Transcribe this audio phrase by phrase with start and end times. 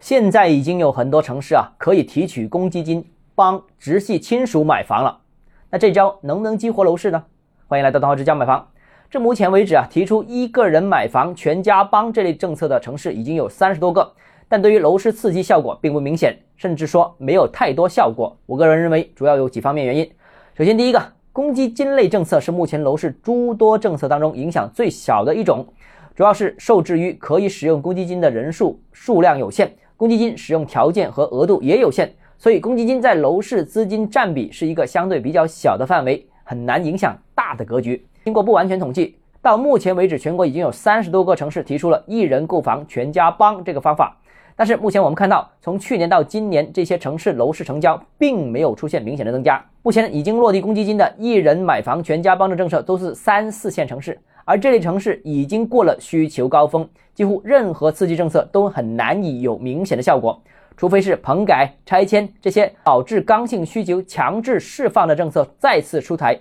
[0.00, 3.04] 现在已经有很多城市啊可以提取公积金
[3.34, 5.20] 帮直系亲属买房了。
[5.68, 7.22] 那这招能不能激活楼市呢？
[7.68, 8.66] 欢迎来到东浩之家买房。
[9.10, 14.10] 至目前为止啊，提出一个人买房全家帮这类政策的城市已经有三十多个，
[14.48, 18.34] 但对于楼市刺激效果并不明显，甚至说没有太多效果。
[18.46, 20.10] 我个人认为主要有几方面原因。
[20.56, 25.66] 首先，第一个，公积金类政策是目前楼市诸多政策当中影响最小的一种，
[26.14, 29.70] 主要是受制于可以使用公积金的人数数量有限，
[30.00, 38.02] 公积金使用条件和额度也有限，所以公积金在楼市资金占比是一个相对比较小的范围，很难影响大的格局。
[38.24, 44.16] 经过不完全统计，到目前为止，全国已经有三十多个城市提出了一人购房全家帮这个方法。
[44.56, 49.62] 但是目前我们看到，从去年到今年，这些城市楼市成交并没有出现明显的增加。
[49.82, 54.18] 目前已经落地公积金的一人买房全家帮的政策都是三四线城市，
[54.50, 60.42] 而这类城市已经过了需求高峰，几乎任何刺激政策都很难以有明显的效果，
[60.76, 66.36] 除非是棚改、拆迁这些导致刚性需求强制释放的政策再次出台。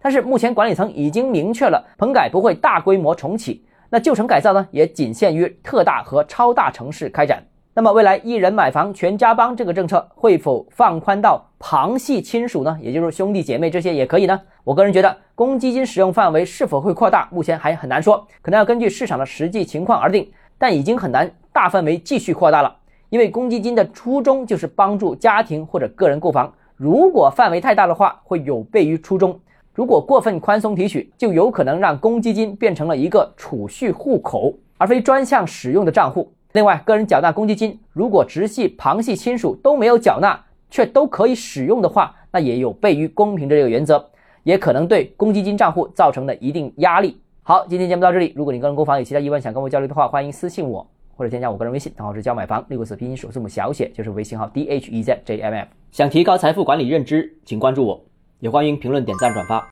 [0.00, 7.44] 但是目前管理层已经明确了，棚改不会大规模重启，那旧城改造呢，也仅限于特大和超大城市开展。
[7.74, 12.78] 那么未来一人买房全家帮这个政策会否放宽到旁系亲属呢？
[12.82, 14.38] 也就是兄弟姐妹这些也可以呢？
[14.62, 20.30] 我个人觉得公积金使用范围是否会扩大，目前还很难说，可能要根据市场的实际情况而定。
[20.58, 22.76] 但已经很难大范围继续扩大了，
[23.08, 26.52] 因为公积金的初衷就是帮助家庭或者个人购房。
[26.76, 29.40] 如果范围太大的话，会有悖于初衷。
[29.72, 36.30] 如果过分宽松提取，就有可能让公积金变成了一个储蓄户口，而非专项使用的账户。
[36.52, 40.38] 另外，个人缴纳公积金，如果直系、旁系亲属都没有缴纳，
[40.70, 44.10] 却都可以使用的话，那也有悖于公平的这个原则，
[44.42, 47.18] 也可能对公积金账户造成的一定压力。
[47.42, 48.32] 好，今天节目到这里。
[48.36, 50.86] 如果你个人购房有其他疑问想跟我交流的话，欢迎私信我
[51.16, 55.68] 或者添加我个人微信，账号是教买房六个字拼音首字母小写就是微信号 d h e z j m f。
[55.90, 58.04] 想提高财富管理认知，请关注我，
[58.40, 59.66] 也欢迎评论、点赞、转发。